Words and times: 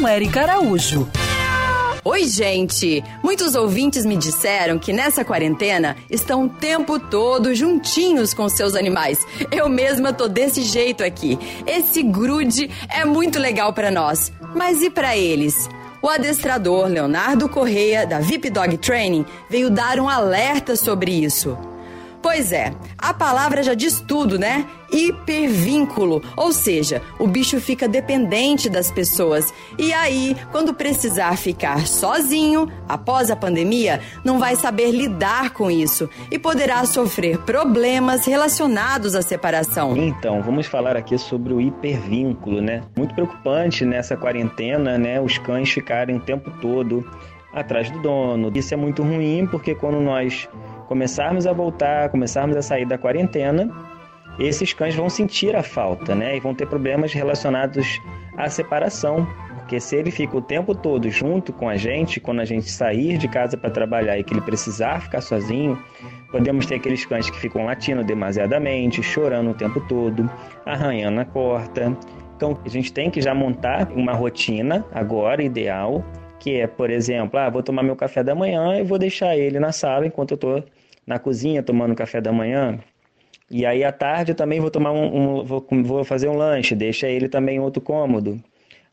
com 0.00 0.08
Érica 0.08 0.40
Araújo. 0.40 1.06
Oi, 2.02 2.24
gente! 2.24 3.04
Muitos 3.22 3.54
ouvintes 3.54 4.06
me 4.06 4.16
disseram 4.16 4.78
que 4.78 4.94
nessa 4.94 5.22
quarentena 5.22 5.94
estão 6.08 6.46
o 6.46 6.48
tempo 6.48 6.98
todo 6.98 7.54
juntinhos 7.54 8.32
com 8.32 8.48
seus 8.48 8.74
animais. 8.74 9.18
Eu 9.52 9.68
mesma 9.68 10.10
tô 10.10 10.26
desse 10.26 10.62
jeito 10.62 11.04
aqui. 11.04 11.38
Esse 11.66 12.02
grude 12.02 12.70
é 12.88 13.04
muito 13.04 13.38
legal 13.38 13.74
para 13.74 13.90
nós. 13.90 14.32
Mas 14.54 14.80
e 14.80 14.88
para 14.88 15.18
eles? 15.18 15.68
O 16.00 16.08
adestrador 16.08 16.86
Leonardo 16.86 17.46
Correia, 17.46 18.06
da 18.06 18.20
VIP 18.20 18.48
Dog 18.48 18.78
Training, 18.78 19.26
veio 19.50 19.68
dar 19.68 20.00
um 20.00 20.08
alerta 20.08 20.76
sobre 20.76 21.12
isso. 21.12 21.58
Pois 22.22 22.52
é, 22.52 22.72
a 22.98 23.14
palavra 23.14 23.62
já 23.62 23.72
diz 23.72 24.00
tudo, 24.00 24.38
né? 24.38 24.66
Hipervínculo, 24.92 26.22
ou 26.36 26.52
seja, 26.52 27.00
o 27.18 27.26
bicho 27.26 27.58
fica 27.60 27.88
dependente 27.88 28.68
das 28.68 28.90
pessoas. 28.90 29.54
E 29.78 29.92
aí, 29.92 30.36
quando 30.52 30.74
precisar 30.74 31.38
ficar 31.38 31.86
sozinho, 31.86 32.68
após 32.86 33.30
a 33.30 33.36
pandemia, 33.36 34.00
não 34.22 34.38
vai 34.38 34.54
saber 34.54 34.90
lidar 34.90 35.50
com 35.50 35.70
isso 35.70 36.10
e 36.30 36.38
poderá 36.38 36.84
sofrer 36.84 37.38
problemas 37.38 38.26
relacionados 38.26 39.14
à 39.14 39.22
separação. 39.22 39.96
Então, 39.96 40.42
vamos 40.42 40.66
falar 40.66 40.96
aqui 40.96 41.16
sobre 41.16 41.54
o 41.54 41.60
hipervínculo, 41.60 42.60
né? 42.60 42.82
Muito 42.96 43.14
preocupante 43.14 43.86
nessa 43.86 44.14
quarentena, 44.16 44.98
né? 44.98 45.20
Os 45.20 45.38
cães 45.38 45.70
ficarem 45.70 46.16
o 46.16 46.20
tempo 46.20 46.50
todo 46.60 47.08
atrás 47.52 47.90
do 47.90 48.00
dono. 48.00 48.52
Isso 48.54 48.74
é 48.74 48.76
muito 48.76 49.02
ruim 49.02 49.46
porque 49.46 49.74
quando 49.74 50.00
nós 50.00 50.48
começarmos 50.90 51.46
a 51.46 51.52
voltar, 51.52 52.08
começarmos 52.08 52.56
a 52.56 52.62
sair 52.62 52.84
da 52.84 52.98
quarentena, 52.98 53.70
esses 54.40 54.72
cães 54.72 54.92
vão 54.92 55.08
sentir 55.08 55.54
a 55.54 55.62
falta, 55.62 56.16
né? 56.16 56.36
E 56.36 56.40
vão 56.40 56.52
ter 56.52 56.66
problemas 56.66 57.12
relacionados 57.12 58.00
à 58.36 58.50
separação. 58.50 59.24
Porque 59.54 59.78
se 59.78 59.94
ele 59.94 60.10
fica 60.10 60.36
o 60.36 60.42
tempo 60.42 60.74
todo 60.74 61.08
junto 61.08 61.52
com 61.52 61.68
a 61.68 61.76
gente, 61.76 62.18
quando 62.18 62.40
a 62.40 62.44
gente 62.44 62.68
sair 62.68 63.18
de 63.18 63.28
casa 63.28 63.56
para 63.56 63.70
trabalhar 63.70 64.18
e 64.18 64.24
que 64.24 64.34
ele 64.34 64.40
precisar 64.40 65.00
ficar 65.00 65.20
sozinho, 65.20 65.78
podemos 66.32 66.66
ter 66.66 66.74
aqueles 66.74 67.06
cães 67.06 67.30
que 67.30 67.38
ficam 67.38 67.66
latindo 67.66 68.02
demasiadamente, 68.02 69.00
chorando 69.00 69.52
o 69.52 69.54
tempo 69.54 69.80
todo, 69.82 70.28
arranhando 70.66 71.20
a 71.20 71.24
porta. 71.24 71.96
Então 72.34 72.58
a 72.64 72.68
gente 72.68 72.92
tem 72.92 73.12
que 73.12 73.22
já 73.22 73.32
montar 73.32 73.92
uma 73.92 74.12
rotina 74.12 74.84
agora 74.92 75.40
ideal, 75.40 76.04
que 76.40 76.56
é, 76.56 76.66
por 76.66 76.90
exemplo, 76.90 77.38
ah, 77.38 77.50
vou 77.50 77.62
tomar 77.62 77.82
meu 77.82 77.94
café 77.94 78.24
da 78.24 78.34
manhã 78.34 78.80
e 78.80 78.82
vou 78.82 78.98
deixar 78.98 79.36
ele 79.36 79.60
na 79.60 79.70
sala 79.70 80.06
enquanto 80.06 80.32
eu 80.32 80.34
estou 80.36 80.64
na 81.06 81.18
cozinha 81.18 81.62
tomando 81.62 81.94
café 81.94 82.20
da 82.20 82.32
manhã. 82.32 82.80
E 83.50 83.66
aí 83.66 83.84
à 83.84 83.92
tarde 83.92 84.32
eu 84.32 84.36
também 84.36 84.58
vou 84.58 84.70
tomar 84.70 84.90
um, 84.92 85.40
um 85.40 85.44
vou, 85.44 85.64
vou, 85.84 86.04
fazer 86.04 86.28
um 86.28 86.36
lanche, 86.36 86.74
deixa 86.74 87.08
ele 87.08 87.28
também 87.28 87.56
em 87.56 87.60
outro 87.60 87.82
cômodo. 87.82 88.40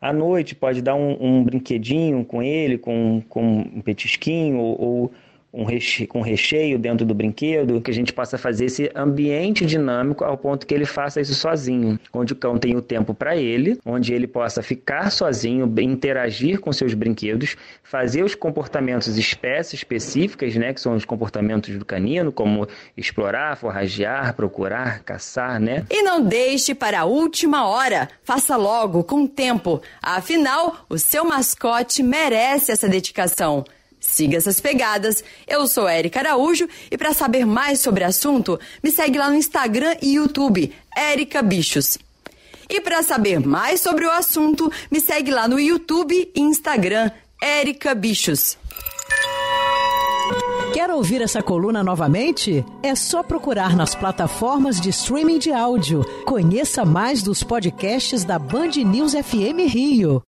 À 0.00 0.12
noite 0.12 0.54
pode 0.54 0.82
dar 0.82 0.94
um, 0.96 1.16
um 1.20 1.44
brinquedinho 1.44 2.24
com 2.24 2.42
ele, 2.42 2.76
com, 2.78 3.22
com 3.28 3.42
um 3.42 3.80
petisquinho 3.80 4.58
ou, 4.58 4.80
ou 4.80 5.12
um 5.56 5.64
recheio, 5.64 6.08
com 6.08 6.20
recheio 6.20 6.78
dentro 6.78 7.06
do 7.06 7.14
brinquedo, 7.14 7.80
que 7.80 7.90
a 7.90 7.94
gente 7.94 8.12
possa 8.12 8.36
fazer 8.36 8.66
esse 8.66 8.90
ambiente 8.94 9.64
dinâmico 9.64 10.22
ao 10.22 10.36
ponto 10.36 10.66
que 10.66 10.74
ele 10.74 10.84
faça 10.84 11.20
isso 11.20 11.34
sozinho, 11.34 11.98
onde 12.12 12.34
o 12.34 12.36
cão 12.36 12.58
tem 12.58 12.76
o 12.76 12.82
tempo 12.82 13.14
para 13.14 13.34
ele, 13.36 13.78
onde 13.84 14.12
ele 14.12 14.26
possa 14.26 14.62
ficar 14.62 15.10
sozinho, 15.10 15.72
interagir 15.80 16.60
com 16.60 16.72
seus 16.72 16.92
brinquedos, 16.92 17.56
fazer 17.82 18.22
os 18.22 18.34
comportamentos 18.34 19.16
espécies 19.16 19.80
específicas, 19.80 20.54
né, 20.56 20.74
que 20.74 20.80
são 20.80 20.94
os 20.94 21.04
comportamentos 21.04 21.76
do 21.78 21.84
canino, 21.84 22.30
como 22.30 22.68
explorar, 22.96 23.56
forragear, 23.56 24.34
procurar, 24.34 25.02
caçar, 25.04 25.58
né? 25.58 25.86
E 25.90 26.02
não 26.02 26.22
deixe 26.22 26.74
para 26.74 27.00
a 27.00 27.04
última 27.04 27.66
hora, 27.66 28.08
faça 28.22 28.56
logo, 28.56 29.04
com 29.04 29.26
tempo. 29.26 29.80
Afinal, 30.02 30.84
o 30.88 30.98
seu 30.98 31.24
mascote 31.24 32.02
merece 32.02 32.72
essa 32.72 32.88
dedicação. 32.88 33.64
Siga 34.06 34.36
essas 34.36 34.60
pegadas. 34.60 35.22
Eu 35.48 35.66
sou 35.66 35.88
Érica 35.88 36.20
Araújo 36.20 36.68
e 36.90 36.96
para 36.96 37.12
saber 37.12 37.44
mais 37.44 37.80
sobre 37.80 38.04
o 38.04 38.06
assunto, 38.06 38.58
me 38.82 38.90
segue 38.90 39.18
lá 39.18 39.28
no 39.28 39.34
Instagram 39.34 39.96
e 40.00 40.14
YouTube, 40.14 40.72
Érica 40.96 41.42
Bichos. 41.42 41.98
E 42.70 42.80
para 42.80 43.02
saber 43.02 43.40
mais 43.40 43.80
sobre 43.80 44.06
o 44.06 44.10
assunto, 44.10 44.72
me 44.90 45.00
segue 45.00 45.30
lá 45.30 45.48
no 45.48 45.58
YouTube 45.58 46.30
e 46.34 46.40
Instagram, 46.40 47.10
Érica 47.42 47.94
Bichos. 47.94 48.56
Quer 50.72 50.90
ouvir 50.90 51.20
essa 51.20 51.42
coluna 51.42 51.82
novamente? 51.82 52.64
É 52.82 52.94
só 52.94 53.22
procurar 53.22 53.74
nas 53.74 53.94
plataformas 53.94 54.80
de 54.80 54.90
streaming 54.90 55.38
de 55.38 55.52
áudio. 55.52 56.04
Conheça 56.24 56.84
mais 56.84 57.22
dos 57.22 57.42
podcasts 57.42 58.24
da 58.24 58.38
Band 58.38 58.72
News 58.84 59.12
FM 59.12 59.68
Rio. 59.68 60.22